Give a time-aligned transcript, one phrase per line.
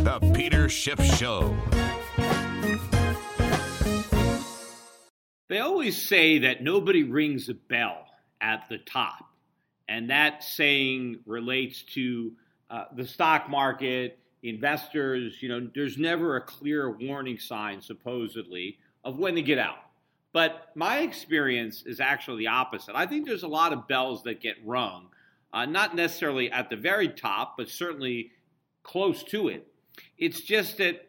[0.00, 1.56] The Peter Schiff Show.
[5.48, 8.06] They always say that nobody rings a bell
[8.40, 9.24] at the top.
[9.88, 12.32] And that saying relates to
[12.68, 15.40] uh, the stock market, investors.
[15.40, 19.76] You know, there's never a clear warning sign, supposedly, of when to get out.
[20.32, 22.94] But my experience is actually the opposite.
[22.94, 25.08] I think there's a lot of bells that get rung
[25.52, 28.32] uh, not necessarily at the very top, but certainly
[28.82, 29.66] close to it.
[30.18, 31.08] It's just that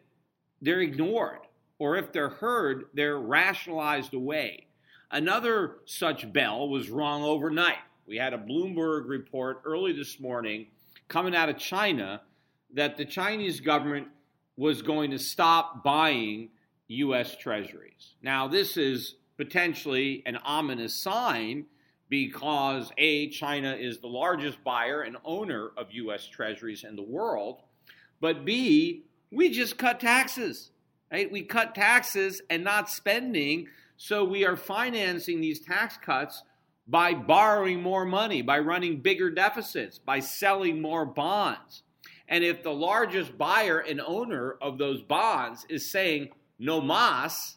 [0.60, 1.40] they're ignored,
[1.78, 4.66] or if they're heard, they're rationalized away.
[5.10, 7.78] Another such bell was rung overnight.
[8.06, 10.66] We had a Bloomberg report early this morning
[11.08, 12.22] coming out of China
[12.74, 14.08] that the Chinese government
[14.56, 16.50] was going to stop buying
[16.88, 17.36] U.S.
[17.36, 18.14] treasuries.
[18.22, 21.66] Now, this is potentially an ominous sign
[22.08, 26.26] because A, China is the largest buyer and owner of U.S.
[26.26, 27.62] treasuries in the world,
[28.20, 30.70] but B, we just cut taxes,
[31.12, 31.30] right?
[31.30, 36.42] We cut taxes and not spending, so we are financing these tax cuts
[36.86, 41.82] by borrowing more money, by running bigger deficits, by selling more bonds.
[42.28, 47.56] And if the largest buyer and owner of those bonds is saying no mas,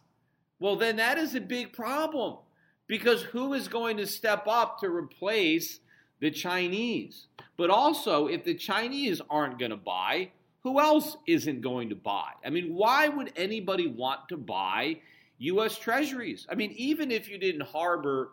[0.60, 2.38] well, then that is a big problem
[2.92, 5.80] because who is going to step up to replace
[6.20, 7.28] the Chinese?
[7.56, 10.32] But also, if the Chinese aren't going to buy,
[10.64, 12.32] who else isn't going to buy?
[12.46, 14.98] I mean, why would anybody want to buy
[15.38, 15.78] U.S.
[15.78, 16.46] Treasuries?
[16.52, 18.32] I mean, even if you didn't harbor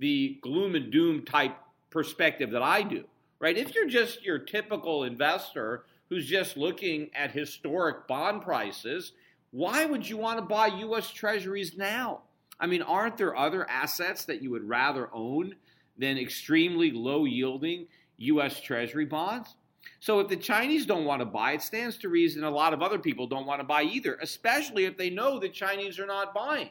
[0.00, 1.56] the gloom and doom type
[1.90, 3.04] perspective that I do,
[3.38, 3.56] right?
[3.56, 9.12] If you're just your typical investor who's just looking at historic bond prices,
[9.52, 11.12] why would you want to buy U.S.
[11.12, 12.22] Treasuries now?
[12.60, 15.54] I mean, aren't there other assets that you would rather own
[15.96, 17.86] than extremely low yielding
[18.18, 18.60] U.S.
[18.60, 19.56] Treasury bonds?
[19.98, 22.82] So if the Chinese don't want to buy, it stands to reason a lot of
[22.82, 26.34] other people don't want to buy either, especially if they know the Chinese are not
[26.34, 26.70] buying.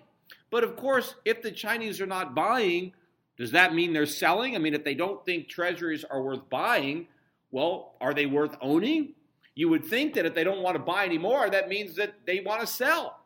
[0.51, 2.93] But of course, if the Chinese are not buying,
[3.37, 4.55] does that mean they're selling?
[4.55, 7.07] I mean, if they don't think treasuries are worth buying,
[7.51, 9.13] well, are they worth owning?
[9.55, 12.41] You would think that if they don't want to buy anymore, that means that they
[12.41, 13.18] want to sell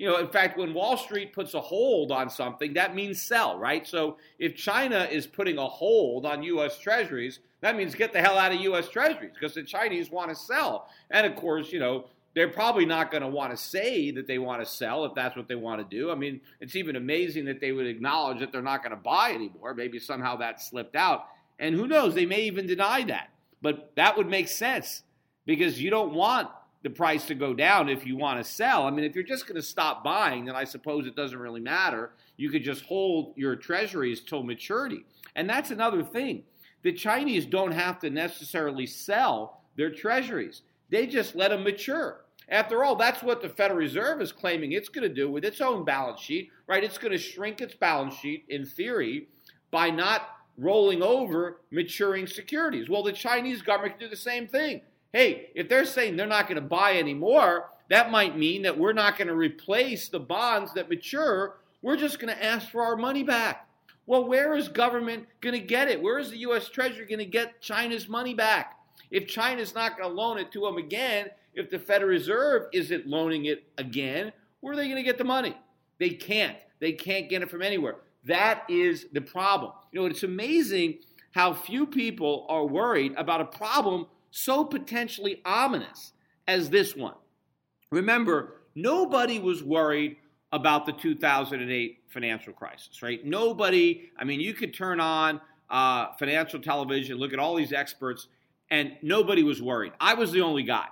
[0.00, 3.58] you know, in fact, when Wall Street puts a hold on something, that means sell,
[3.58, 3.86] right?
[3.86, 6.78] So if China is putting a hold on U.S.
[6.78, 8.88] Treasuries, that means get the hell out of U.S.
[8.88, 10.88] Treasuries because the Chinese want to sell.
[11.10, 14.38] And of course, you know, they're probably not going to want to say that they
[14.38, 16.10] want to sell if that's what they want to do.
[16.10, 19.32] I mean, it's even amazing that they would acknowledge that they're not going to buy
[19.32, 19.74] anymore.
[19.74, 21.26] Maybe somehow that slipped out.
[21.58, 23.28] And who knows, they may even deny that.
[23.60, 25.02] But that would make sense
[25.44, 26.48] because you don't want
[26.82, 28.86] the price to go down if you want to sell.
[28.86, 31.60] I mean, if you're just going to stop buying, then I suppose it doesn't really
[31.60, 32.12] matter.
[32.36, 35.04] You could just hold your treasuries till maturity.
[35.36, 36.44] And that's another thing.
[36.82, 42.24] The Chinese don't have to necessarily sell their treasuries, they just let them mature.
[42.48, 45.60] After all, that's what the Federal Reserve is claiming it's going to do with its
[45.60, 46.82] own balance sheet, right?
[46.82, 49.28] It's going to shrink its balance sheet, in theory,
[49.70, 50.22] by not
[50.58, 52.90] rolling over maturing securities.
[52.90, 54.80] Well, the Chinese government can do the same thing.
[55.12, 58.92] Hey, if they're saying they're not going to buy anymore, that might mean that we're
[58.92, 61.56] not going to replace the bonds that mature.
[61.82, 63.66] We're just going to ask for our money back.
[64.06, 66.00] Well, where is government going to get it?
[66.00, 66.68] Where is the U.S.
[66.68, 68.78] Treasury going to get China's money back?
[69.10, 73.06] If China's not going to loan it to them again, if the Federal Reserve isn't
[73.06, 75.56] loaning it again, where are they going to get the money?
[75.98, 76.56] They can't.
[76.78, 77.96] They can't get it from anywhere.
[78.24, 79.72] That is the problem.
[79.92, 80.98] You know, it's amazing
[81.32, 86.12] how few people are worried about a problem so potentially ominous
[86.46, 87.14] as this one.
[87.90, 90.16] Remember, nobody was worried
[90.52, 93.24] about the 2008 financial crisis, right?
[93.24, 95.40] Nobody, I mean, you could turn on
[95.70, 98.26] uh, financial television, look at all these experts,
[98.70, 99.92] and nobody was worried.
[100.00, 100.86] I was the only guy.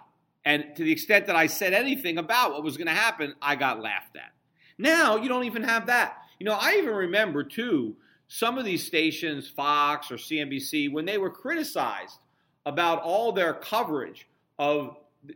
[0.44, 3.56] And to the extent that I said anything about what was going to happen, I
[3.56, 4.32] got laughed at.
[4.78, 6.18] Now you don't even have that.
[6.38, 7.96] You know, I even remember too
[8.28, 12.18] some of these stations, Fox or CNBC, when they were criticized
[12.68, 14.28] about all their coverage
[14.58, 14.94] of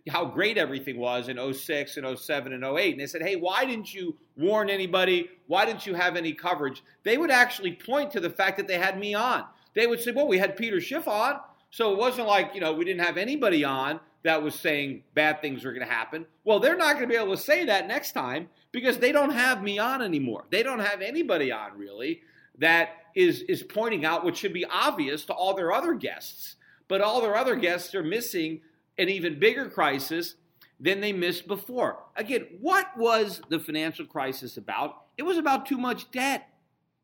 [0.09, 2.93] how great everything was in 06 and 07 and 08.
[2.93, 5.31] And they said, hey, why didn't you warn anybody?
[5.47, 6.83] Why didn't you have any coverage?
[7.05, 9.45] They would actually point to the fact that they had me on.
[9.75, 11.41] They would say, well, we had Peter Schiff on.
[11.71, 15.41] So it wasn't like, you know, we didn't have anybody on that was saying bad
[15.41, 16.27] things were going to happen.
[16.45, 19.33] Well, they're not going to be able to say that next time because they don't
[19.33, 20.45] have me on anymore.
[20.51, 22.21] They don't have anybody on really
[22.59, 26.57] that is is pointing out what should be obvious to all their other guests.
[26.93, 28.61] But all their other guests are missing
[28.99, 30.35] an even bigger crisis
[30.79, 32.05] than they missed before.
[32.17, 35.05] Again, what was the financial crisis about?
[35.17, 36.47] It was about too much debt,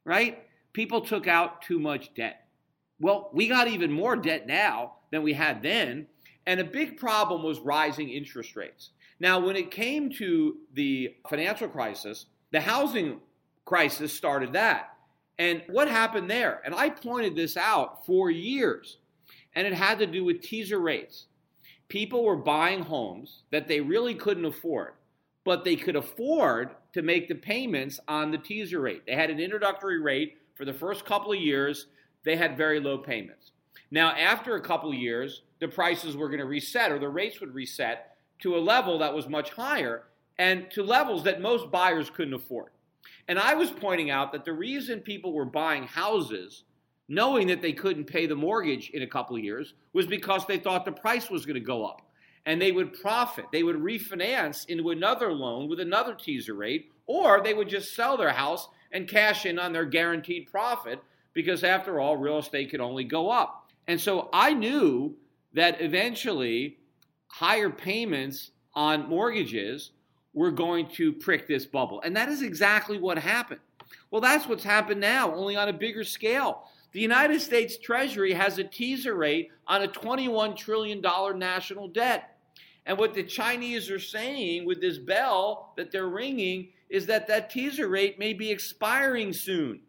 [0.04, 0.46] right?
[0.74, 2.48] People took out too much debt.
[3.00, 6.08] Well, we got even more debt now than we had then.
[6.44, 8.90] And a big problem was rising interest rates.
[9.18, 13.20] Now, when it came to the financial crisis, the housing
[13.64, 14.90] crisis started that.
[15.38, 16.60] And what happened there?
[16.62, 18.98] And I pointed this out for years.
[19.58, 21.26] And it had to do with teaser rates.
[21.88, 24.92] People were buying homes that they really couldn't afford,
[25.44, 29.02] but they could afford to make the payments on the teaser rate.
[29.04, 31.86] They had an introductory rate for the first couple of years,
[32.22, 33.50] they had very low payments.
[33.90, 37.40] Now, after a couple of years, the prices were going to reset or the rates
[37.40, 40.04] would reset to a level that was much higher
[40.38, 42.70] and to levels that most buyers couldn't afford.
[43.26, 46.62] And I was pointing out that the reason people were buying houses
[47.08, 50.58] knowing that they couldn't pay the mortgage in a couple of years was because they
[50.58, 52.02] thought the price was going to go up.
[52.46, 53.46] And they would profit.
[53.52, 58.16] They would refinance into another loan with another teaser rate, or they would just sell
[58.16, 61.02] their house and cash in on their guaranteed profit
[61.34, 63.70] because, after all, real estate could only go up.
[63.86, 65.16] And so I knew
[65.54, 66.78] that eventually
[67.26, 69.90] higher payments on mortgages
[70.32, 72.00] were going to prick this bubble.
[72.02, 73.60] And that is exactly what happened.
[74.10, 76.64] Well, that's what's happened now, only on a bigger scale.
[76.92, 81.02] The United States Treasury has a teaser rate on a $21 trillion
[81.38, 82.36] national debt.
[82.86, 87.50] And what the Chinese are saying with this bell that they're ringing is that that
[87.50, 89.80] teaser rate may be expiring soon.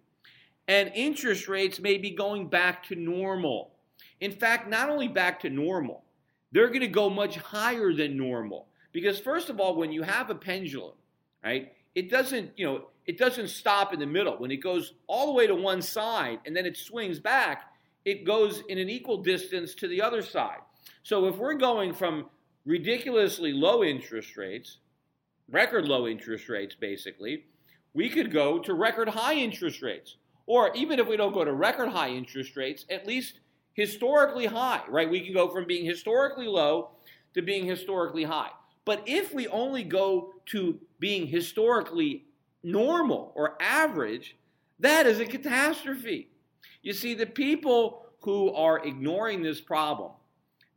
[0.68, 3.72] And interest rates may be going back to normal.
[4.19, 6.04] In fact, not only back to normal,
[6.52, 8.68] they're going to go much higher than normal.
[8.92, 10.95] Because, first of all, when you have a pendulum,
[11.44, 14.38] right, it doesn't, you know, it doesn't stop in the middle.
[14.38, 17.74] When it goes all the way to one side and then it swings back,
[18.06, 20.60] it goes in an equal distance to the other side.
[21.04, 22.28] So if we're going from
[22.66, 24.78] ridiculously low interest rates,
[25.51, 27.44] record low interest rates basically,
[27.94, 30.16] we could go to record high interest rates.
[30.45, 33.42] Or even if we don't go to record high interest rates, at least
[33.74, 35.10] historically high, right?
[35.10, 36.92] We can go from being historically low
[37.33, 38.52] to being historically high.
[38.85, 42.25] But if we only go to being historically
[42.63, 44.35] normal or average,
[44.79, 46.29] that is a catastrophe.
[46.81, 50.11] You see, the people who are ignoring this problem,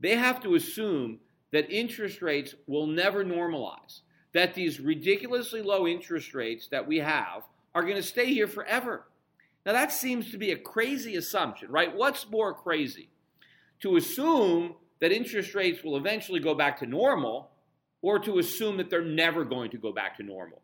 [0.00, 1.18] they have to assume
[1.52, 4.00] that interest rates will never normalize,
[4.32, 7.42] that these ridiculously low interest rates that we have
[7.74, 9.04] are going to stay here forever.
[9.64, 11.94] Now, that seems to be a crazy assumption, right?
[11.94, 13.10] What's more crazy?
[13.80, 17.50] To assume that interest rates will eventually go back to normal,
[18.02, 20.60] or to assume that they're never going to go back to normal.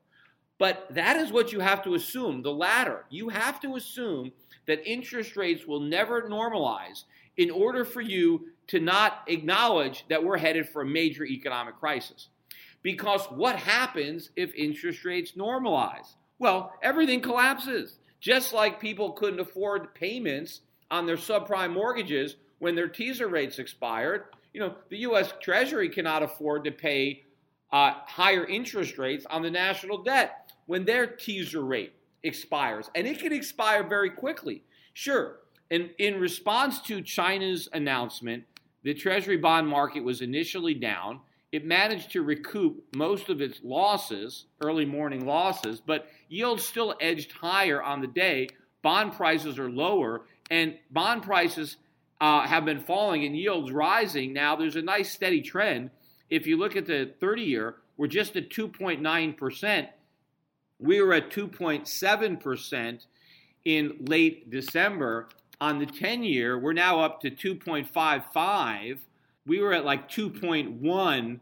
[0.58, 3.04] But that is what you have to assume the latter.
[3.10, 4.32] You have to assume
[4.66, 7.04] that interest rates will never normalize
[7.36, 12.28] in order for you to not acknowledge that we're headed for a major economic crisis.
[12.82, 16.14] Because what happens if interest rates normalize?
[16.38, 17.98] Well, everything collapses.
[18.20, 24.24] Just like people couldn't afford payments on their subprime mortgages when their teaser rates expired,
[24.52, 27.22] you know, the US Treasury cannot afford to pay
[27.72, 33.18] uh, higher interest rates on the national debt when their teaser rate expires, and it
[33.18, 34.62] can expire very quickly.
[34.94, 35.36] Sure,
[35.70, 38.44] in, in response to China's announcement,
[38.82, 41.20] the Treasury bond market was initially down.
[41.52, 47.32] It managed to recoup most of its losses, early morning losses, but yields still edged
[47.32, 48.48] higher on the day
[48.82, 51.76] bond prices are lower, and bond prices
[52.20, 54.32] uh, have been falling and yields rising.
[54.32, 55.90] Now there's a nice steady trend.
[56.30, 59.88] If you look at the 30 year, we're just at 2.9%.
[60.78, 63.06] We were at 2.7%
[63.64, 65.28] in late December.
[65.60, 68.98] On the 10 year, we're now up to 2.55.
[69.46, 71.40] We were at like 2.1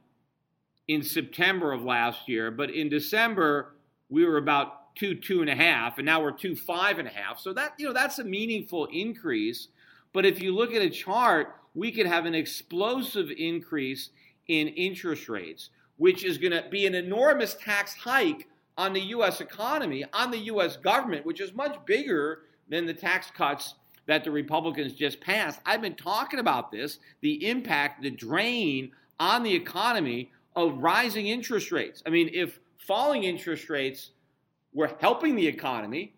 [0.89, 3.75] in September of last year, but in December,
[4.09, 7.11] we were about two, two and a half, and now we're two, five and a
[7.11, 7.39] half.
[7.39, 9.69] So that, you know, that's a meaningful increase.
[10.13, 14.11] But if you look at a chart, we could have an explosive increase
[14.49, 18.49] in interest rates, which is going to be an enormous tax hike
[18.79, 19.41] on the U.S.
[19.41, 20.77] economy, on the U.S.
[20.77, 23.75] government, which is much bigger than the tax cuts
[24.07, 25.61] that the Republicans just passed.
[25.67, 31.73] I've been talking about this the impact, the drain on the economy of rising interest
[31.73, 32.03] rates.
[32.07, 34.11] I mean, if falling interest rates
[34.73, 36.15] were helping the economy,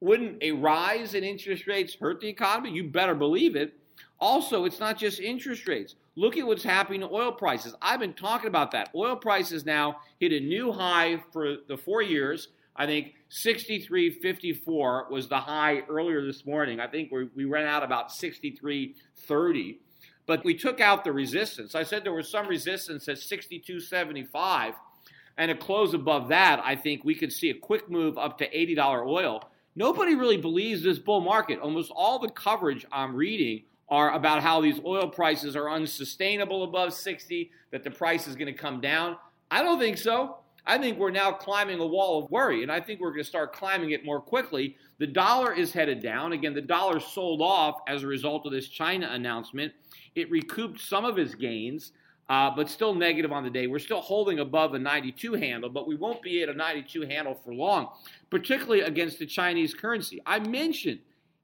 [0.00, 2.70] wouldn't a rise in interest rates hurt the economy?
[2.70, 3.74] You better believe it.
[4.18, 5.96] Also, it's not just interest rates.
[6.14, 7.74] Look at what's happening to oil prices.
[7.80, 8.90] I've been talking about that.
[8.94, 12.48] Oil prices now hit a new high for the four years.
[12.76, 16.80] I think 63.54 was the high earlier this morning.
[16.80, 19.78] I think we, ran out about 63.30.
[20.26, 21.74] But we took out the resistance.
[21.74, 24.74] I said there was some resistance at 62.75
[25.38, 28.48] and a close above that, I think we could see a quick move up to
[28.50, 29.42] $80 oil.
[29.74, 31.58] Nobody really believes this bull market.
[31.58, 36.94] Almost all the coverage I'm reading are about how these oil prices are unsustainable above
[36.94, 39.18] 60, that the price is going to come down.
[39.50, 40.38] I don't think so.
[40.64, 43.28] I think we're now climbing a wall of worry, and I think we're going to
[43.28, 44.76] start climbing it more quickly.
[44.96, 46.32] The dollar is headed down.
[46.32, 49.74] Again, the dollar sold off as a result of this China announcement.
[50.14, 51.92] It recouped some of its gains
[52.30, 53.66] uh, but still negative on the day.
[53.66, 57.34] We're still holding above a 92 handle, but we won't be at a 92 handle
[57.34, 57.88] for long,
[58.30, 60.18] particularly against the Chinese currency.
[60.24, 61.00] I mentioned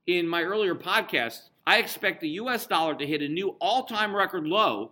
[0.08, 4.16] in my earlier podcast, I expect the US dollar to hit a new all time
[4.16, 4.90] record low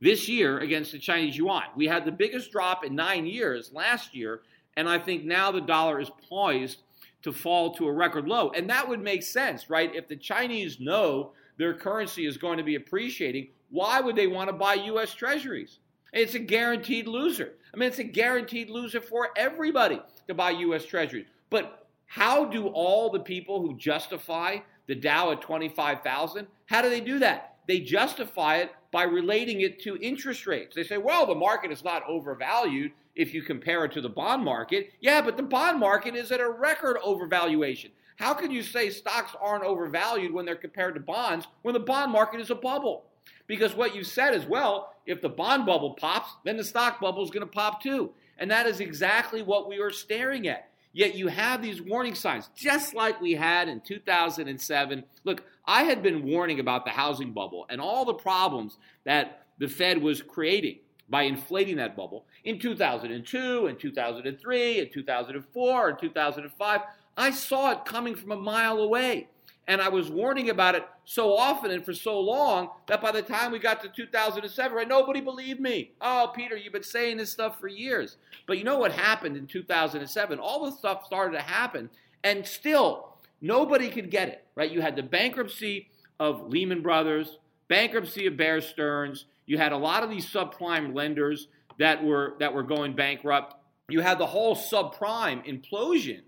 [0.00, 1.64] this year against the Chinese yuan.
[1.74, 4.42] We had the biggest drop in nine years last year,
[4.76, 6.78] and I think now the dollar is poised
[7.22, 8.50] to fall to a record low.
[8.50, 9.92] And that would make sense, right?
[9.94, 14.48] If the Chinese know their currency is going to be appreciating, why would they want
[14.48, 15.12] to buy U.S.
[15.12, 15.80] Treasuries?
[16.12, 17.54] It's a guaranteed loser.
[17.74, 20.84] I mean, it's a guaranteed loser for everybody to buy U.S.
[20.84, 21.26] Treasuries.
[21.50, 21.81] But
[22.12, 27.18] how do all the people who justify the Dow at 25,000, how do they do
[27.20, 27.56] that?
[27.66, 30.76] They justify it by relating it to interest rates.
[30.76, 34.44] They say, well, the market is not overvalued if you compare it to the bond
[34.44, 34.90] market.
[35.00, 37.92] Yeah, but the bond market is at a record overvaluation.
[38.16, 42.12] How can you say stocks aren't overvalued when they're compared to bonds when the bond
[42.12, 43.06] market is a bubble?
[43.46, 47.24] Because what you said is, well, if the bond bubble pops, then the stock bubble
[47.24, 48.10] is going to pop too.
[48.36, 50.68] And that is exactly what we are staring at.
[50.92, 55.04] Yet you have these warning signs, just like we had in 2007.
[55.24, 59.68] Look, I had been warning about the housing bubble and all the problems that the
[59.68, 66.80] Fed was creating by inflating that bubble in 2002 and 2003 and 2004 and 2005.
[67.16, 69.28] I saw it coming from a mile away.
[69.68, 73.22] And I was warning about it so often and for so long that by the
[73.22, 75.92] time we got to 2007, right, nobody believed me.
[76.00, 78.16] Oh, Peter, you've been saying this stuff for years.
[78.46, 80.38] But you know what happened in 2007?
[80.40, 81.90] All this stuff started to happen,
[82.24, 84.70] and still nobody could get it, right?
[84.70, 85.88] You had the bankruptcy
[86.18, 87.38] of Lehman Brothers,
[87.68, 89.26] bankruptcy of Bear Stearns.
[89.46, 91.46] You had a lot of these subprime lenders
[91.78, 93.54] that were that were going bankrupt.
[93.88, 96.22] You had the whole subprime implosion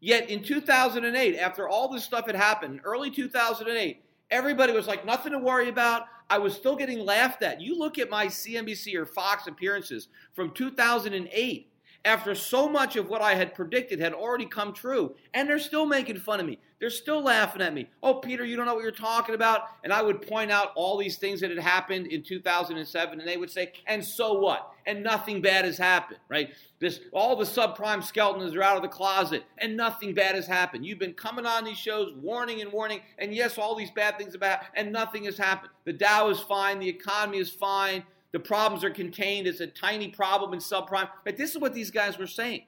[0.00, 5.32] Yet in 2008, after all this stuff had happened, early 2008, everybody was like, nothing
[5.32, 6.02] to worry about.
[6.28, 7.60] I was still getting laughed at.
[7.60, 11.70] You look at my CNBC or Fox appearances from 2008
[12.04, 15.14] after so much of what I had predicted had already come true.
[15.34, 16.58] And they're still making fun of me.
[16.78, 17.88] They're still laughing at me.
[18.02, 19.62] Oh, Peter, you don't know what you're talking about.
[19.82, 23.38] And I would point out all these things that had happened in 2007, and they
[23.38, 24.72] would say, and so what?
[24.86, 26.50] And nothing bad has happened, right?
[26.78, 30.84] This all the subprime skeletons are out of the closet, and nothing bad has happened.
[30.84, 34.34] You've been coming on these shows, warning and warning, and yes, all these bad things
[34.34, 35.72] about, and nothing has happened.
[35.84, 38.04] The Dow is fine, the economy is fine,
[38.36, 39.46] the problems are contained.
[39.46, 41.08] It's a tiny problem in subprime.
[41.24, 42.64] But this is what these guys were saying.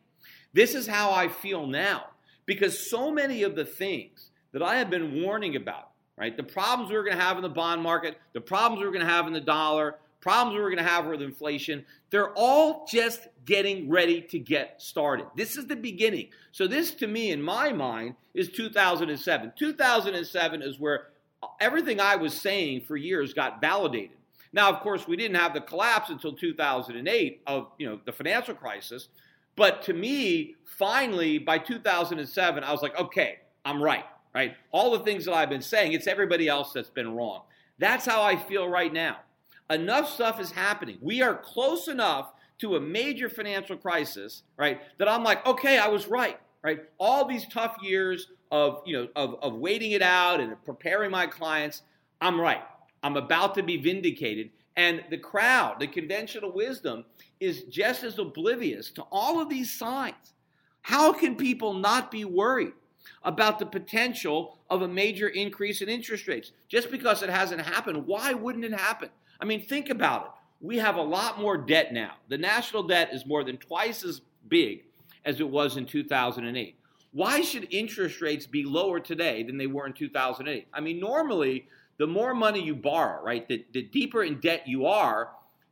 [0.54, 2.06] This is how I feel now
[2.46, 6.34] because so many of the things that I have been warning about, right?
[6.34, 8.90] The problems we are going to have in the bond market, the problems we are
[8.90, 12.32] going to have in the dollar, problems we are going to have with inflation, they're
[12.32, 15.26] all just getting ready to get started.
[15.36, 16.28] This is the beginning.
[16.50, 19.52] So, this to me, in my mind, is 2007.
[19.54, 21.08] 2007 is where
[21.60, 24.17] everything I was saying for years got validated.
[24.58, 28.56] Now, of course, we didn't have the collapse until 2008 of you know the financial
[28.56, 29.06] crisis,
[29.54, 34.56] but to me, finally by 2007, I was like, okay, I'm right, right?
[34.72, 37.42] All the things that I've been saying, it's everybody else that's been wrong.
[37.78, 39.18] That's how I feel right now.
[39.70, 40.98] Enough stuff is happening.
[41.00, 44.80] We are close enough to a major financial crisis, right?
[44.98, 46.80] That I'm like, okay, I was right, right?
[46.98, 51.28] All these tough years of, you know, of, of waiting it out and preparing my
[51.28, 51.82] clients,
[52.20, 52.62] I'm right.
[53.02, 54.50] I'm about to be vindicated.
[54.76, 57.04] And the crowd, the conventional wisdom,
[57.40, 60.34] is just as oblivious to all of these signs.
[60.82, 62.72] How can people not be worried
[63.24, 66.52] about the potential of a major increase in interest rates?
[66.68, 69.10] Just because it hasn't happened, why wouldn't it happen?
[69.40, 72.12] I mean, think about it we have a lot more debt now.
[72.28, 74.84] The national debt is more than twice as big
[75.24, 76.76] as it was in 2008.
[77.12, 80.66] Why should interest rates be lower today than they were in 2008?
[80.72, 81.66] I mean, normally,
[81.98, 85.30] the more money you borrow, right, the, the deeper in debt you are,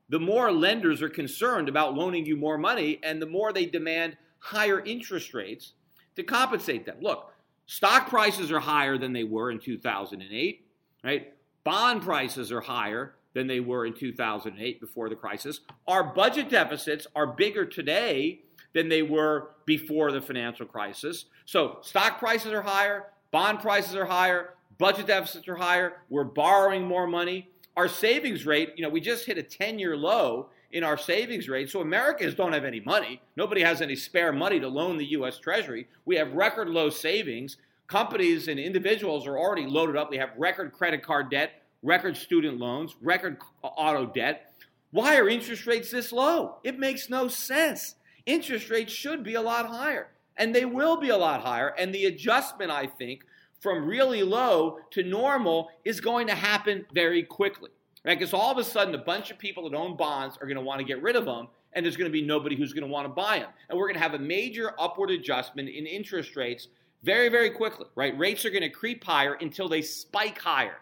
[0.09, 4.17] the more lenders are concerned about loaning you more money and the more they demand
[4.39, 5.73] higher interest rates
[6.15, 6.99] to compensate them.
[7.01, 7.33] Look,
[7.67, 10.67] stock prices are higher than they were in 2008,
[11.03, 11.35] right?
[11.65, 15.61] Bond prices are higher than they were in 2008 before the crisis.
[15.87, 18.41] Our budget deficits are bigger today
[18.73, 21.27] than they were before the financial crisis.
[21.45, 26.85] So stock prices are higher, bond prices are higher, budget deficits are higher, we're borrowing
[26.85, 27.49] more money.
[27.77, 31.49] Our savings rate, you know, we just hit a 10 year low in our savings
[31.49, 31.71] rate.
[31.71, 33.21] So Americans don't have any money.
[33.37, 35.87] Nobody has any spare money to loan the US Treasury.
[36.05, 37.57] We have record low savings.
[37.87, 40.11] Companies and individuals are already loaded up.
[40.11, 44.53] We have record credit card debt record student loans, record auto debt.
[44.91, 46.57] Why are interest rates this low?
[46.65, 47.95] It makes no sense.
[48.27, 51.69] Interest rates should be a lot higher, and they will be a lot higher.
[51.69, 53.25] And the adjustment, I think,
[53.61, 57.71] from really low to normal is going to happen very quickly.
[58.05, 58.19] Right?
[58.19, 60.63] Because all of a sudden, a bunch of people that own bonds are going to
[60.63, 62.93] want to get rid of them, and there's going to be nobody who's going to
[62.93, 63.51] want to buy them.
[63.69, 66.69] And we're going to have a major upward adjustment in interest rates
[67.03, 67.87] very, very quickly.
[67.97, 68.17] Right?
[68.17, 70.77] Rates are going to creep higher until they spike higher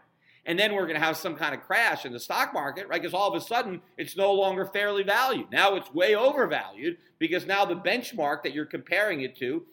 [0.46, 3.00] and then we're going to have some kind of crash in the stock market, right?
[3.00, 5.50] Because all of a sudden it's no longer fairly valued.
[5.50, 9.64] Now it's way overvalued because now the benchmark that you're comparing it to,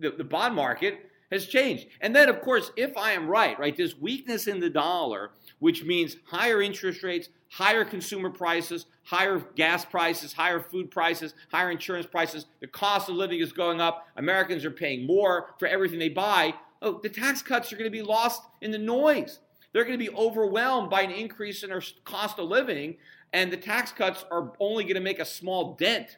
[0.00, 1.86] the, the bond market, has changed.
[2.00, 5.84] And then, of course, if I am right, right, this weakness in the dollar, which
[5.84, 12.06] means higher interest rates, higher consumer prices, higher gas prices, higher food prices, higher insurance
[12.06, 16.08] prices, the cost of living is going up, Americans are paying more for everything they
[16.08, 16.54] buy.
[16.82, 19.40] Oh, the tax cuts are going to be lost in the noise.
[19.72, 22.96] They're going to be overwhelmed by an increase in our cost of living,
[23.32, 26.16] and the tax cuts are only going to make a small dent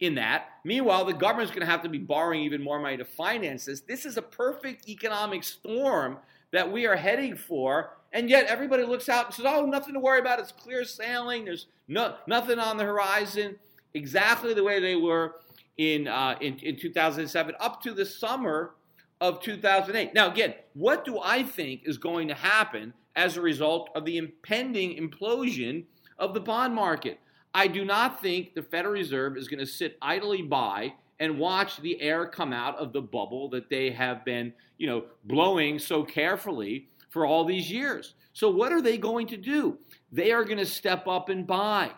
[0.00, 0.48] in that.
[0.64, 3.80] Meanwhile, the government's going to have to be borrowing even more money to finance this.
[3.80, 6.18] This is a perfect economic storm
[6.50, 10.00] that we are heading for, and yet everybody looks out and says, "Oh, nothing to
[10.00, 10.38] worry about.
[10.38, 11.44] It's clear sailing.
[11.44, 13.56] There's no nothing on the horizon."
[13.94, 15.36] Exactly the way they were
[15.76, 18.74] in uh, in, in 2007 up to the summer
[19.20, 20.14] of 2008.
[20.14, 24.18] Now, again, what do I think is going to happen as a result of the
[24.18, 25.84] impending implosion
[26.18, 27.20] of the bond market?
[27.54, 31.78] I do not think the Federal Reserve is going to sit idly by and watch
[31.78, 36.02] the air come out of the bubble that they have been, you know, blowing so
[36.02, 38.14] carefully for all these years.
[38.32, 39.78] So what are they going to do?
[40.10, 41.90] They are going to step up and buy.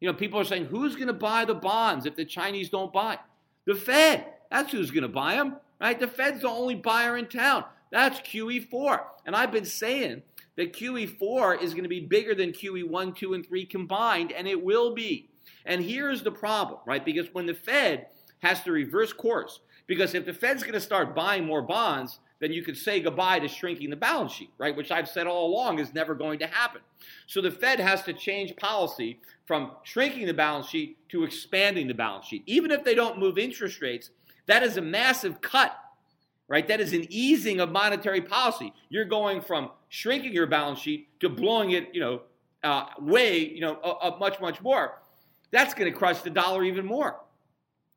[0.00, 2.92] You know, people are saying, who's going to buy the bonds if the Chinese don't
[2.92, 3.18] buy?
[3.64, 4.26] The Fed.
[4.50, 5.98] That's who's going to buy them right?
[5.98, 7.64] The Fed's the only buyer in town.
[7.90, 9.00] That's QE4.
[9.24, 10.22] And I've been saying
[10.56, 14.62] that QE4 is going to be bigger than QE1, 2, and 3 combined, and it
[14.62, 15.28] will be.
[15.64, 17.04] And here's the problem, right?
[17.04, 18.06] Because when the Fed
[18.40, 22.52] has to reverse course, because if the Fed's going to start buying more bonds, then
[22.52, 24.76] you could say goodbye to shrinking the balance sheet, right?
[24.76, 26.82] Which I've said all along is never going to happen.
[27.26, 31.94] So the Fed has to change policy from shrinking the balance sheet to expanding the
[31.94, 32.42] balance sheet.
[32.46, 34.10] Even if they don't move interest rates,
[34.46, 35.76] that is a massive cut,
[36.46, 36.68] right?
[36.68, 38.72] That is an easing of monetary policy.
[38.90, 42.22] You're going from shrinking your balance sheet to blowing it, you know,
[42.62, 45.00] uh, way, you know, uh, much, much more.
[45.50, 47.20] That's going to crush the dollar even more.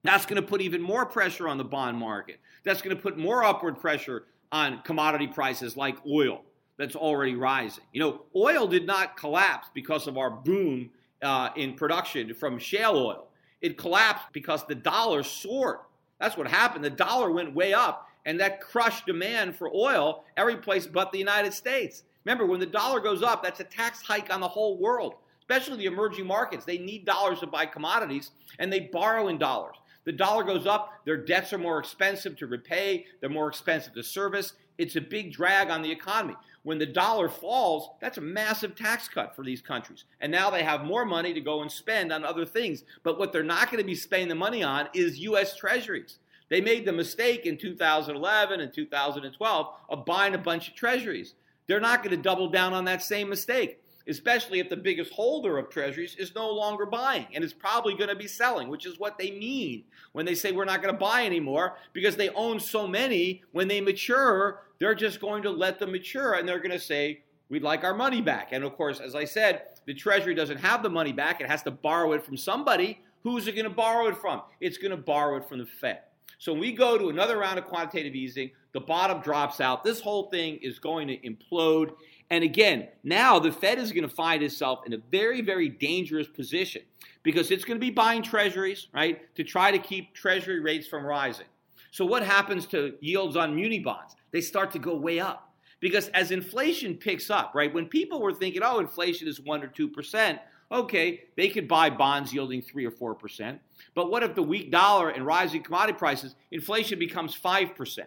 [0.04, 2.40] That's going to put even more pressure on the bond market.
[2.64, 6.44] That's going to put more upward pressure on commodity prices like oil
[6.80, 7.84] that's already rising.
[7.92, 10.90] You know, oil did not collapse because of our boom
[11.22, 13.28] uh, in production from shale oil.
[13.62, 15.80] It collapsed because the dollar soared.
[16.20, 16.86] That's what happened.
[16.86, 21.18] The dollar went way up, and that crushed demand for oil every place but the
[21.18, 22.04] United States.
[22.26, 25.78] Remember, when the dollar goes up, that's a tax hike on the whole world, especially
[25.78, 26.64] the emerging markets.
[26.64, 29.78] They need dollars to buy commodities, and they borrow in dollars.
[30.04, 34.04] The dollar goes up, their debts are more expensive to repay, they're more expensive to
[34.04, 34.54] service.
[34.78, 36.36] It's a big drag on the economy.
[36.62, 40.06] When the dollar falls, that's a massive tax cut for these countries.
[40.22, 42.84] And now they have more money to go and spend on other things.
[43.02, 45.58] But what they're not going to be spending the money on is U.S.
[45.58, 46.20] treasuries.
[46.50, 51.36] They made the mistake in 2011 and 2012 of buying a bunch of treasuries.
[51.68, 55.60] They're not going to double down on that same mistake, especially if the biggest holder
[55.60, 59.00] of treasuries is no longer buying and is probably going to be selling, which is
[59.00, 59.84] what they mean
[60.14, 63.44] when they say we're not going to buy anymore because they own so many.
[63.52, 67.22] When they mature, they're just going to let them mature and they're going to say,
[67.50, 68.50] we'd like our money back.
[68.52, 71.42] And of course, as I said, the Treasury doesn't have the money back.
[71.42, 73.02] It has to borrow it from somebody.
[73.22, 74.42] Who's it going to borrow it from?
[74.60, 76.00] It's going to borrow it from the Fed.
[76.40, 79.84] So when we go to another round of quantitative easing, the bottom drops out.
[79.84, 81.92] This whole thing is going to implode.
[82.30, 86.28] And again, now the Fed is going to find itself in a very, very dangerous
[86.28, 86.82] position
[87.24, 91.06] because it's going to be buying treasuries, right, to try to keep treasury rates from
[91.06, 91.46] rising.
[91.92, 94.16] So what happens to yields on muni bonds?
[94.32, 95.52] They start to go way up.
[95.82, 99.68] Because as inflation picks up, right, when people were thinking, oh, inflation is 1 or
[99.68, 100.40] 2%,
[100.72, 103.60] okay, they could buy bonds yielding 3 or 4%.
[103.96, 108.00] But what if the weak dollar and rising commodity prices, inflation becomes 5%?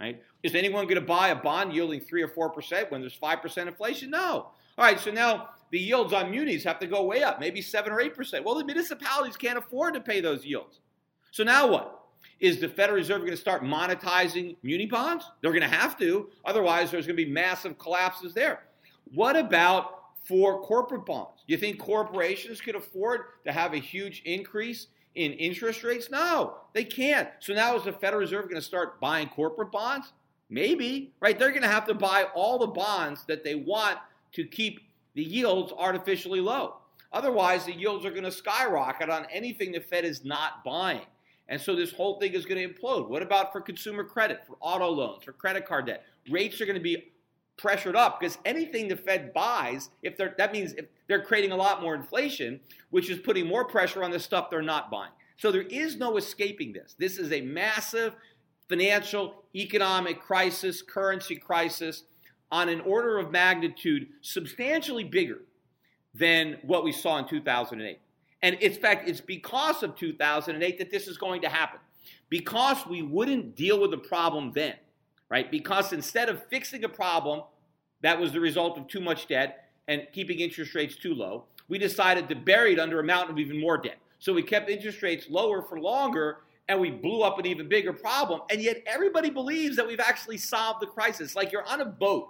[0.00, 0.22] Right?
[0.42, 4.10] Is anyone going to buy a bond yielding 3 or 4% when there's 5% inflation?
[4.10, 4.50] No.
[4.78, 7.92] All right, so now the yields on munis have to go way up, maybe 7
[7.92, 8.44] or 8%.
[8.44, 10.80] Well, the municipalities can't afford to pay those yields.
[11.32, 11.96] So now what?
[12.40, 15.26] Is the Federal Reserve going to start monetizing muni bonds?
[15.42, 16.30] They're going to have to.
[16.44, 18.62] Otherwise, there's going to be massive collapses there.
[19.12, 21.42] What about for corporate bonds?
[21.46, 26.10] You think corporations could afford to have a huge increase in interest rates?
[26.10, 27.28] No, they can't.
[27.40, 30.12] So now is the Federal Reserve going to start buying corporate bonds?
[30.48, 31.38] Maybe, right?
[31.38, 33.98] They're going to have to buy all the bonds that they want
[34.32, 34.80] to keep
[35.14, 36.76] the yields artificially low.
[37.12, 41.06] Otherwise, the yields are going to skyrocket on anything the Fed is not buying.
[41.48, 43.08] And so this whole thing is going to implode.
[43.08, 46.04] What about for consumer credit, for auto loans, for credit card debt?
[46.30, 47.10] Rates are going to be
[47.60, 51.56] pressured up because anything the Fed buys, if they're that means if they're creating a
[51.56, 55.12] lot more inflation, which is putting more pressure on the stuff they're not buying.
[55.36, 56.94] So there is no escaping this.
[56.98, 58.14] This is a massive
[58.68, 62.04] financial, economic crisis, currency crisis
[62.52, 65.42] on an order of magnitude substantially bigger
[66.14, 67.98] than what we saw in 2008.
[68.42, 71.80] And in fact, it's because of 2008 that this is going to happen.
[72.28, 74.74] Because we wouldn't deal with the problem then,
[75.28, 75.50] right?
[75.50, 77.42] Because instead of fixing a problem
[78.02, 81.78] that was the result of too much debt and keeping interest rates too low, we
[81.78, 83.98] decided to bury it under a mountain of even more debt.
[84.18, 87.92] So we kept interest rates lower for longer and we blew up an even bigger
[87.92, 88.42] problem.
[88.50, 91.34] And yet everybody believes that we've actually solved the crisis.
[91.34, 92.28] Like you're on a boat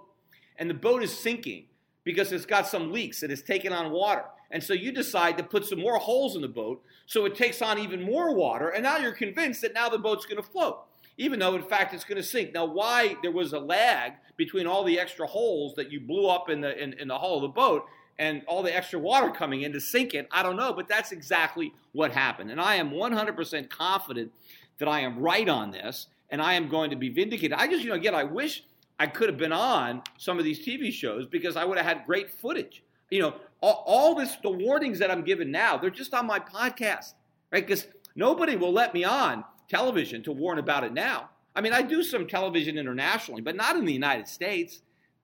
[0.57, 1.67] and the boat is sinking
[2.05, 4.25] because it's got some leaks and it's taken on water.
[4.51, 7.61] And so you decide to put some more holes in the boat so it takes
[7.61, 8.71] on even more water.
[8.71, 10.81] And now you're convinced that now the boat's going to float,
[11.21, 12.55] even though in fact it's going to sink.
[12.55, 16.49] Now, why there was a lag between all the extra holes that you blew up
[16.49, 17.85] in the, in, in the hull of the boat
[18.19, 20.73] and all the extra water coming in to sink it, I don't know.
[20.73, 22.51] But that's exactly what happened.
[22.51, 24.33] And I am 100% confident
[24.79, 27.53] that I am right on this and I am going to be vindicated.
[27.53, 28.65] I just, you know, again, I wish
[28.99, 32.07] I could have been on some of these TV shows because I would have had
[32.07, 32.83] great footage.
[33.11, 36.39] You know, all, all this, the warnings that I'm giving now, they're just on my
[36.39, 37.13] podcast,
[37.53, 37.67] right?
[37.67, 41.31] Because nobody will let me on television to warn about it now.
[41.55, 44.83] I mean, I do some television internationally, but not in the United States.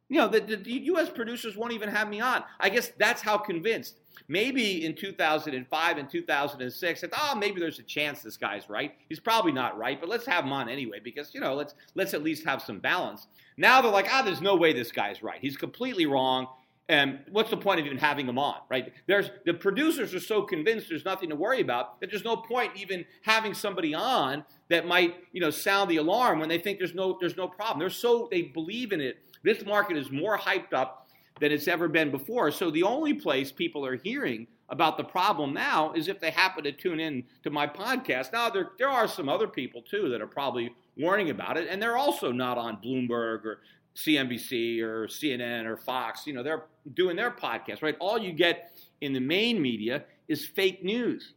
[0.08, 1.10] You know, the, the, the U.S.
[1.10, 2.44] producers won't even have me on.
[2.60, 3.98] I guess that's how convinced.
[4.28, 8.94] Maybe in 2005 and 2006, I thought, oh, maybe there's a chance this guy's right.
[9.08, 12.14] He's probably not right, but let's have him on anyway because you know, let's let's
[12.14, 13.26] at least have some balance.
[13.56, 15.38] Now they're like, ah, there's no way this guy's right.
[15.40, 16.46] He's completely wrong.
[16.88, 18.92] And what's the point of even having them on, right?
[19.08, 22.72] There's the producers are so convinced there's nothing to worry about that there's no point
[22.76, 26.94] even having somebody on that might, you know, sound the alarm when they think there's
[26.94, 27.80] no there's no problem.
[27.80, 29.18] They're so they believe in it.
[29.42, 31.08] This market is more hyped up
[31.40, 32.52] than it's ever been before.
[32.52, 36.64] So the only place people are hearing about the problem now is if they happen
[36.64, 38.32] to tune in to my podcast.
[38.32, 41.82] Now there there are some other people too that are probably warning about it, and
[41.82, 43.60] they're also not on Bloomberg or
[43.96, 46.26] CNBC or CNN or Fox.
[46.26, 47.96] You know, they're doing their podcast, right?
[47.98, 51.32] All you get in the main media is fake news.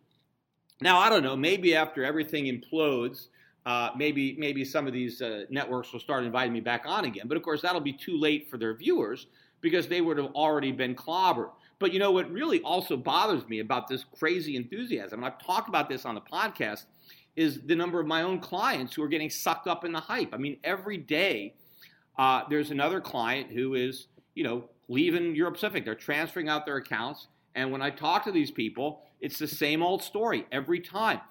[0.82, 1.36] Now, I don't know.
[1.36, 3.28] Maybe after everything implodes,
[3.66, 7.28] uh, maybe maybe some of these uh, networks will start inviting me back on again.
[7.28, 9.28] But of course, that'll be too late for their viewers
[9.62, 11.52] because they would have already been clobbered.
[11.80, 15.70] But you know what really also bothers me about this crazy enthusiasm, and I've talked
[15.70, 16.86] about this on the podcast,
[17.36, 20.34] is the number of my own clients who are getting sucked up in the hype.
[20.34, 21.54] I mean, every day
[22.20, 25.86] uh, there's another client who is, you know, leaving Euro Pacific.
[25.86, 27.28] They're transferring out their accounts.
[27.56, 31.22] And when I talk to these people, it's the same old story every time.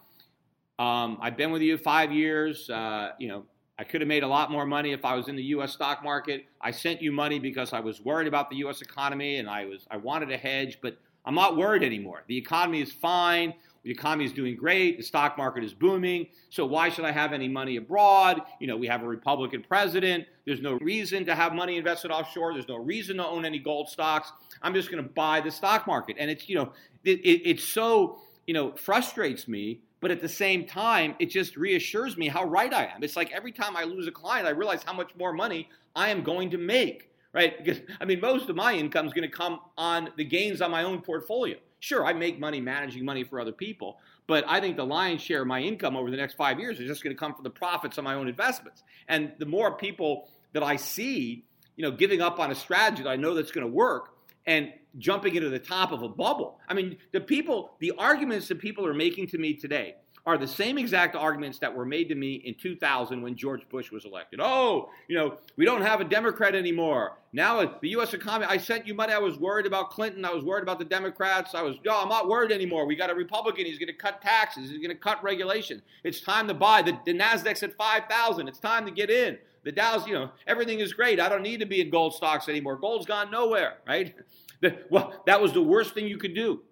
[0.79, 2.71] Um, I've been with you five years.
[2.71, 3.45] Uh, you know,
[3.79, 5.75] I could have made a lot more money if I was in the U.S.
[5.75, 6.47] stock market.
[6.59, 8.81] I sent you money because I was worried about the U.S.
[8.81, 10.97] economy and I was I wanted a hedge, but
[11.29, 12.25] I'm not worried anymore.
[12.27, 13.53] The economy is fine.
[13.85, 14.97] The economy is doing great.
[14.97, 16.29] The stock market is booming.
[16.49, 18.41] So why should I have any money abroad?
[18.61, 20.25] You know, we have a Republican president.
[20.47, 22.55] There's no reason to have money invested offshore.
[22.55, 24.33] There's no reason to own any gold stocks.
[24.63, 26.17] I'm just going to buy the stock market.
[26.19, 26.73] And it's, you know,
[27.05, 31.57] it, it, it's so, you know, frustrates me but at the same time, it just
[31.57, 33.03] reassures me how right I am.
[33.03, 36.11] It's like every time I lose a client, I realize how much more money I
[36.11, 37.65] am going to make, right?
[37.65, 40.73] Because, I mean, most of my income is going to come on the gains on
[40.73, 41.57] my own portfolio.
[41.79, 45.43] Sure, I make money managing money for other people, but I think the lion's share
[45.43, 47.51] of my income over the next five years is just going to come from the
[47.51, 48.83] profits on my own investments.
[49.07, 51.45] And the more people that I see,
[51.77, 54.73] you know, giving up on a strategy that I know that's going to work, and
[54.97, 56.59] jumping into the top of a bubble.
[56.67, 59.95] I mean, the people, the arguments that people are making to me today
[60.29, 63.91] are the same exact arguments that were made to me in 2000 when George Bush
[63.91, 64.41] was elected.
[64.43, 67.17] Oh, you know, we don't have a Democrat anymore.
[67.33, 68.13] Now the U.S.
[68.13, 69.15] economy, I sent you money.
[69.15, 70.27] I was worried about Clinton.
[70.27, 71.55] I was worried about the Democrats.
[71.55, 72.85] I was, no, I'm not worried anymore.
[72.85, 73.65] We got a Republican.
[73.65, 74.69] He's going to cut taxes.
[74.69, 75.81] He's going to cut regulation.
[76.05, 76.83] It's time to buy.
[76.83, 78.49] The, the NASDAQ's at 5,000.
[78.49, 79.39] It's time to get in.
[79.65, 81.21] The Dow's, you know, everything is great.
[81.21, 82.77] I don't need to be in gold stocks anymore.
[82.77, 84.15] Gold's gone nowhere, right?
[84.61, 86.63] The, well, that was the worst thing you could do,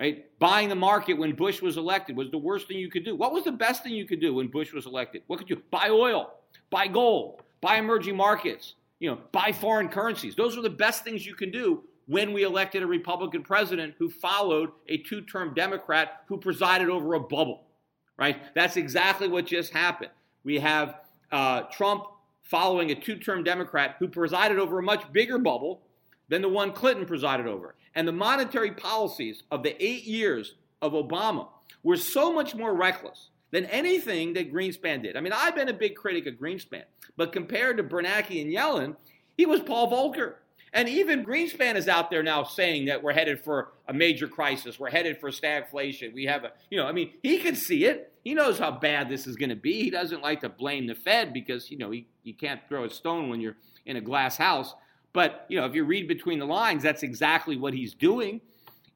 [0.00, 0.24] right?
[0.38, 3.14] Buying the market when Bush was elected was the worst thing you could do.
[3.14, 5.22] What was the best thing you could do when Bush was elected?
[5.26, 6.32] What could you buy oil,
[6.70, 10.34] buy gold, buy emerging markets, you know, buy foreign currencies.
[10.34, 14.08] Those were the best things you can do when we elected a Republican president who
[14.08, 17.64] followed a two-term Democrat who presided over a bubble,
[18.18, 18.42] right?
[18.54, 20.10] That's exactly what just happened.
[20.44, 20.96] We have
[21.30, 22.04] uh, Trump
[22.42, 25.82] following a two term Democrat who presided over a much bigger bubble
[26.28, 27.74] than the one Clinton presided over.
[27.94, 31.48] And the monetary policies of the eight years of Obama
[31.82, 35.16] were so much more reckless than anything that Greenspan did.
[35.16, 36.84] I mean, I've been a big critic of Greenspan,
[37.16, 38.96] but compared to Bernanke and Yellen,
[39.36, 40.34] he was Paul Volcker.
[40.72, 44.78] And even Greenspan is out there now saying that we're headed for a major crisis.
[44.78, 46.14] We're headed for stagflation.
[46.14, 48.12] We have a, you know, I mean, he can see it.
[48.22, 49.82] He knows how bad this is going to be.
[49.82, 52.90] He doesn't like to blame the Fed because, you know, he, you can't throw a
[52.90, 54.74] stone when you're in a glass house.
[55.12, 58.40] But, you know, if you read between the lines, that's exactly what he's doing.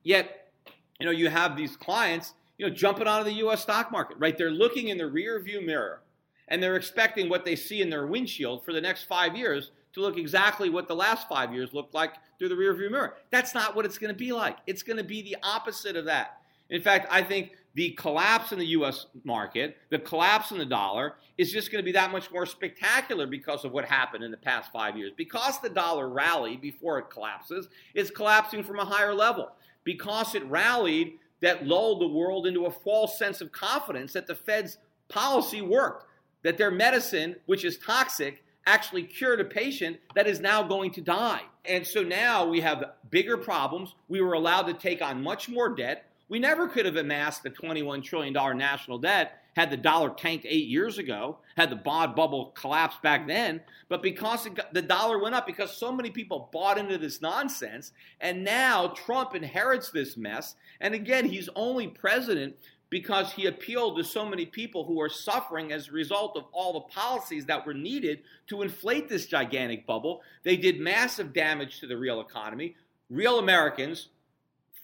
[0.02, 0.52] Yet,
[1.00, 3.62] you know, you have these clients, you know, jumping out of the U.S.
[3.62, 4.36] stock market, right?
[4.38, 6.02] They're looking in the rear view mirror
[6.48, 10.00] and they're expecting what they see in their windshield for the next five years to
[10.00, 13.14] look exactly what the last five years looked like through the rearview mirror.
[13.30, 14.58] That's not what it's going to be like.
[14.66, 16.38] It's going to be the opposite of that.
[16.74, 21.14] In fact, I think the collapse in the US market, the collapse in the dollar,
[21.38, 24.36] is just going to be that much more spectacular because of what happened in the
[24.36, 25.12] past five years.
[25.16, 29.52] Because the dollar rallied before it collapses, it's collapsing from a higher level.
[29.84, 34.34] Because it rallied, that lulled the world into a false sense of confidence that the
[34.34, 36.06] Fed's policy worked,
[36.42, 41.00] that their medicine, which is toxic, actually cured a patient that is now going to
[41.00, 41.42] die.
[41.66, 43.94] And so now we have bigger problems.
[44.08, 46.06] We were allowed to take on much more debt.
[46.34, 50.66] We never could have amassed the $21 trillion national debt had the dollar tanked eight
[50.66, 53.60] years ago, had the bond bubble collapsed back then.
[53.88, 57.92] But because got, the dollar went up, because so many people bought into this nonsense,
[58.20, 60.56] and now Trump inherits this mess.
[60.80, 62.56] And again, he's only president
[62.90, 66.72] because he appealed to so many people who are suffering as a result of all
[66.72, 70.20] the policies that were needed to inflate this gigantic bubble.
[70.42, 72.74] They did massive damage to the real economy.
[73.08, 74.08] Real Americans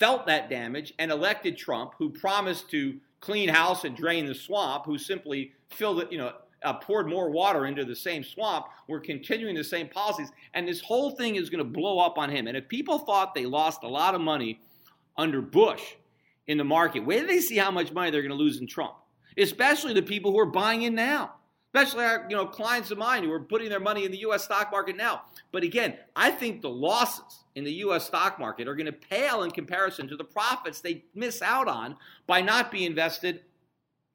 [0.00, 4.84] felt that damage and elected Trump, who promised to clean house and drain the swamp,
[4.86, 6.32] who simply filled it, you know,
[6.62, 8.66] uh, poured more water into the same swamp.
[8.88, 12.28] We're continuing the same policies, and this whole thing is going to blow up on
[12.28, 12.48] him.
[12.48, 14.60] And if people thought they lost a lot of money
[15.16, 15.82] under Bush,
[16.50, 17.06] in the market.
[17.06, 18.94] Wait till they see how much money they're going to lose in Trump,
[19.38, 21.34] especially the people who are buying in now.
[21.72, 24.44] Especially our, you know, clients of mine who are putting their money in the U.S.
[24.44, 25.22] stock market now.
[25.52, 28.06] But again, I think the losses in the U.S.
[28.06, 31.96] stock market are going to pale in comparison to the profits they miss out on
[32.26, 33.42] by not being invested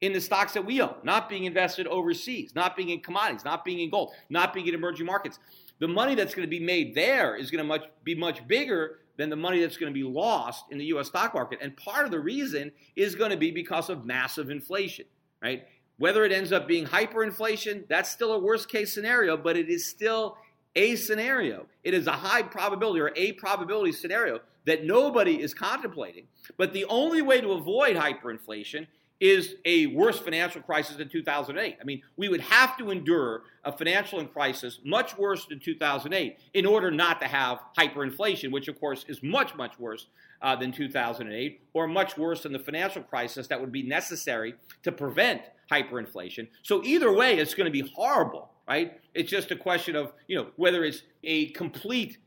[0.02, 3.64] in the stocks that we own, not being invested overseas, not being in commodities, not
[3.64, 5.38] being in gold, not being in emerging markets.
[5.78, 8.98] The money that's going to be made there is going to much, be much bigger
[9.16, 11.58] than the money that's going to be lost in the US stock market.
[11.62, 15.06] And part of the reason is going to be because of massive inflation,
[15.42, 15.66] right?
[15.98, 19.86] Whether it ends up being hyperinflation, that's still a worst case scenario, but it is
[19.86, 20.36] still
[20.74, 21.66] a scenario.
[21.84, 26.26] It is a high probability or a probability scenario that nobody is contemplating.
[26.58, 28.86] But the only way to avoid hyperinflation
[29.20, 31.78] is a worse financial crisis than 2008.
[31.80, 36.66] I mean, we would have to endure a financial crisis much worse than 2008 in
[36.66, 40.06] order not to have hyperinflation, which of course is much, much worse
[40.42, 44.92] uh, than 2008, or much worse than the financial crisis that would be necessary to
[44.92, 46.46] prevent hyperinflation.
[46.62, 49.00] So either way, it's going to be horrible, right?
[49.14, 52.18] It's just a question of, you know, whether it's a complete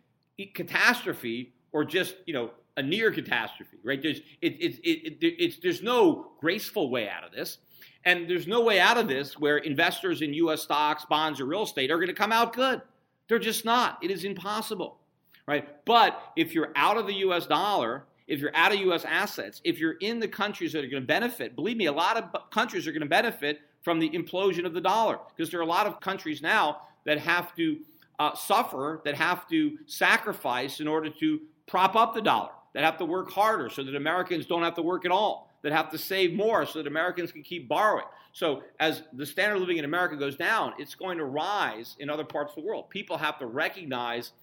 [0.47, 4.01] catastrophe or just you know a near catastrophe, right?
[4.01, 7.57] There's it, it, it, it's there's no graceful way out of this,
[8.05, 10.61] and there's no way out of this where investors in U.S.
[10.61, 12.81] stocks, bonds, or real estate are going to come out good.
[13.27, 13.99] They're just not.
[14.01, 14.99] It is impossible,
[15.47, 15.67] right?
[15.85, 17.45] But if you're out of the U.S.
[17.45, 19.05] dollar, if you're out of U.S.
[19.05, 22.17] assets, if you're in the countries that are going to benefit, believe me, a lot
[22.17, 25.63] of countries are going to benefit from the implosion of the dollar because there are
[25.63, 27.79] a lot of countries now that have to
[28.19, 32.97] uh, suffer, that have to sacrifice in order to prop up the dollar, that have
[32.97, 35.97] to work harder so that Americans don't have to work at all, that have to
[35.97, 38.05] save more so that Americans can keep borrowing.
[38.31, 42.09] So, as the standard of living in America goes down, it's going to rise in
[42.09, 42.89] other parts of the world.
[42.89, 44.33] People have to recognize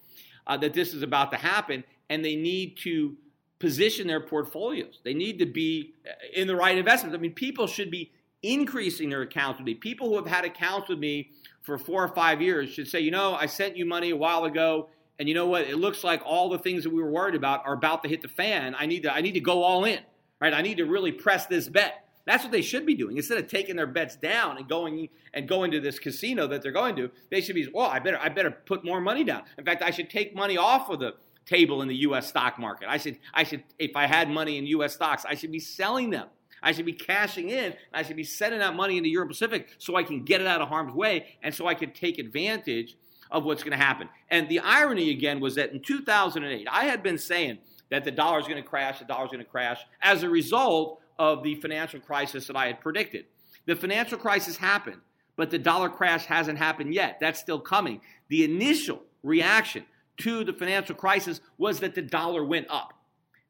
[0.47, 3.17] uh, that this is about to happen, and they need to
[3.59, 5.01] position their portfolios.
[5.05, 7.17] They need to be uh, in the right investments.
[7.17, 8.11] I mean, people should be
[8.43, 9.75] increasing their accounts with me.
[9.75, 11.31] People who have had accounts with me
[11.63, 14.45] for four or five years should say, you know, I sent you money a while
[14.45, 15.63] ago, and you know what?
[15.63, 18.23] It looks like all the things that we were worried about are about to hit
[18.23, 18.75] the fan.
[18.79, 20.01] I need to, I need to go all in,
[20.41, 20.53] right?
[20.53, 22.07] I need to really press this bet.
[22.27, 23.17] That's what they should be doing.
[23.17, 26.73] Instead of taking their bets down and going and going to this casino that they're
[26.73, 29.43] going to, they should be, well, I better I better put more money down.
[29.57, 31.15] In fact, I should take money off of the
[31.47, 32.89] table in the US stock market.
[32.89, 36.11] I should I should if I had money in US stocks, I should be selling
[36.11, 36.27] them.
[36.63, 37.75] I should be cashing in.
[37.95, 40.61] I should be sending that money into Euro Pacific so I can get it out
[40.61, 42.97] of harm's way and so I can take advantage
[43.31, 44.09] of what's going to happen.
[44.31, 47.59] And the irony again was that in 2008, I had been saying
[47.91, 50.29] that the dollar is going to crash, the dollar is going to crash as a
[50.29, 53.27] result of the financial crisis that I had predicted.
[53.67, 55.01] The financial crisis happened,
[55.37, 57.19] but the dollar crash hasn't happened yet.
[57.21, 58.01] That's still coming.
[58.29, 59.85] The initial reaction
[60.19, 62.93] to the financial crisis was that the dollar went up.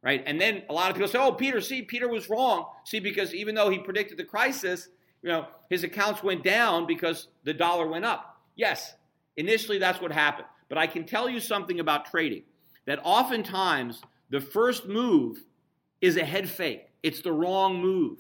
[0.03, 0.23] Right?
[0.25, 3.35] And then a lot of people say, "Oh, Peter, see, Peter was wrong." See, because
[3.35, 4.89] even though he predicted the crisis,
[5.21, 8.41] you know, his accounts went down because the dollar went up.
[8.55, 8.95] Yes,
[9.37, 10.49] initially that's what happened.
[10.69, 12.43] But I can tell you something about trading
[12.87, 15.45] that oftentimes the first move
[16.01, 16.87] is a head fake.
[17.03, 18.19] It's the wrong move.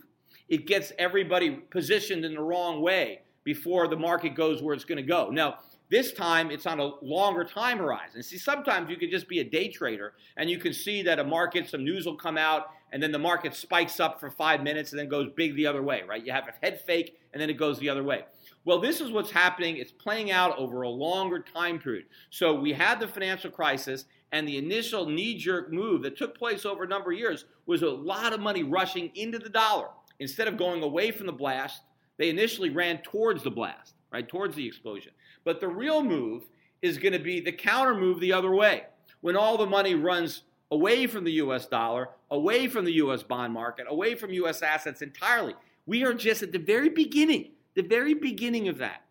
[0.48, 4.96] It gets everybody positioned in the wrong way before the market goes where it's going
[4.96, 5.30] to go.
[5.30, 8.22] Now, this time it's on a longer time horizon.
[8.22, 11.24] See, sometimes you can just be a day trader and you can see that a
[11.24, 14.92] market, some news will come out, and then the market spikes up for five minutes
[14.92, 16.24] and then goes big the other way, right?
[16.24, 18.24] You have a head fake and then it goes the other way.
[18.66, 19.76] Well, this is what's happening.
[19.76, 22.06] It's playing out over a longer time period.
[22.30, 26.66] So we had the financial crisis, and the initial knee jerk move that took place
[26.66, 29.86] over a number of years was a lot of money rushing into the dollar.
[30.18, 31.82] Instead of going away from the blast,
[32.16, 34.28] they initially ran towards the blast, right?
[34.28, 35.12] Towards the explosion.
[35.44, 36.42] But the real move
[36.82, 38.82] is going to be the counter move the other way.
[39.20, 43.52] When all the money runs away from the US dollar, away from the US bond
[43.52, 45.54] market, away from US assets entirely.
[45.86, 49.02] We are just at the very beginning, the very beginning of that.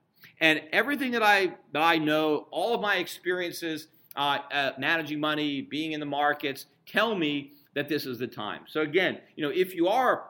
[0.42, 5.62] And everything that I that I know, all of my experiences uh, uh, managing money,
[5.62, 8.62] being in the markets, tell me that this is the time.
[8.68, 10.26] So again, you know, if you are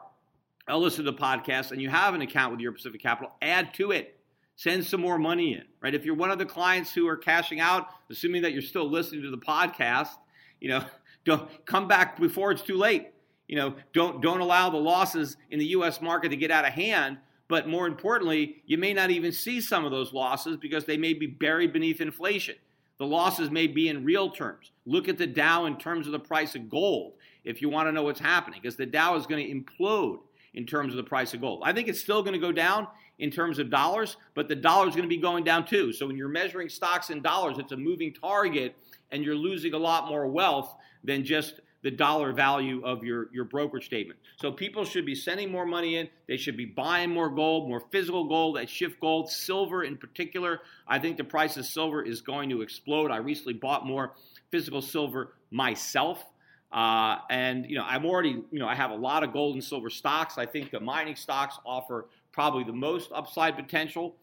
[0.68, 3.74] a listener to the podcast and you have an account with Euro Pacific Capital, add
[3.74, 4.16] to it
[4.56, 5.94] send some more money in, right?
[5.94, 9.22] If you're one of the clients who are cashing out, assuming that you're still listening
[9.22, 10.08] to the podcast,
[10.60, 10.82] you know,
[11.24, 13.08] don't come back before it's too late.
[13.46, 16.72] You know, don't don't allow the losses in the US market to get out of
[16.72, 20.96] hand, but more importantly, you may not even see some of those losses because they
[20.96, 22.56] may be buried beneath inflation.
[22.98, 24.72] The losses may be in real terms.
[24.86, 27.92] Look at the Dow in terms of the price of gold if you want to
[27.92, 30.20] know what's happening because the Dow is going to implode
[30.54, 31.62] in terms of the price of gold.
[31.64, 34.88] I think it's still going to go down in terms of dollars, but the dollar
[34.88, 35.92] is going to be going down too.
[35.92, 38.74] So when you're measuring stocks in dollars, it's a moving target
[39.10, 43.44] and you're losing a lot more wealth than just the dollar value of your, your
[43.44, 44.18] brokerage statement.
[44.38, 46.08] So people should be sending more money in.
[46.26, 48.68] They should be buying more gold, more physical gold at
[49.00, 50.62] gold, silver in particular.
[50.88, 53.12] I think the price of silver is going to explode.
[53.12, 54.14] I recently bought more
[54.50, 56.24] physical silver myself.
[56.72, 59.62] Uh, and you know, I'm already, you know, I have a lot of gold and
[59.62, 60.38] silver stocks.
[60.38, 64.16] I think the mining stocks offer probably the most upside potential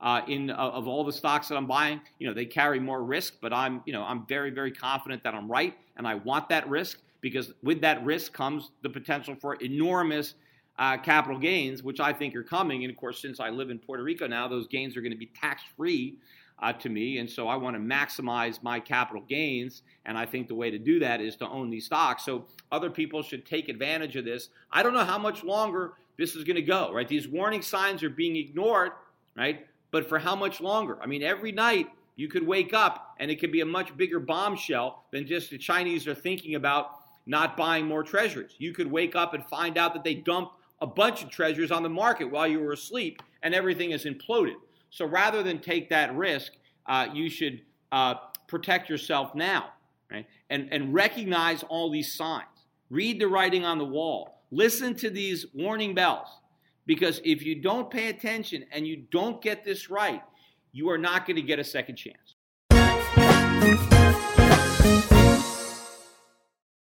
[0.00, 2.00] uh, in uh, of all the stocks that I'm buying.
[2.18, 5.34] You know, they carry more risk, but I'm you know I'm very very confident that
[5.34, 9.54] I'm right, and I want that risk because with that risk comes the potential for
[9.56, 10.34] enormous
[10.78, 12.84] uh, capital gains, which I think are coming.
[12.84, 15.18] And of course, since I live in Puerto Rico now, those gains are going to
[15.18, 16.18] be tax free.
[16.60, 20.48] Uh, to me, and so I want to maximize my capital gains, and I think
[20.48, 22.24] the way to do that is to own these stocks.
[22.24, 24.48] So other people should take advantage of this.
[24.72, 27.06] I don't know how much longer this is going to go, right?
[27.06, 28.90] These warning signs are being ignored,
[29.36, 29.68] right?
[29.90, 30.98] But for how much longer?
[31.02, 34.20] I mean, every night you could wake up and it could be a much bigger
[34.20, 38.54] bombshell than just the Chinese are thinking about not buying more treasuries.
[38.58, 41.82] You could wake up and find out that they dumped a bunch of treasuries on
[41.82, 44.56] the market while you were asleep and everything is imploded.
[44.90, 46.52] So rather than take that risk,
[46.86, 47.60] uh, you should
[47.92, 48.14] uh,
[48.46, 49.72] protect yourself now.
[50.10, 50.26] right?
[50.50, 52.46] And, and recognize all these signs.
[52.90, 54.42] Read the writing on the wall.
[54.50, 56.28] Listen to these warning bells.
[56.88, 60.22] Because if you don't pay attention and you don't get this right,
[60.72, 62.34] you are not going to get a second chance.